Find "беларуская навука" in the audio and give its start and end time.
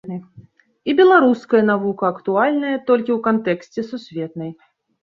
0.99-2.05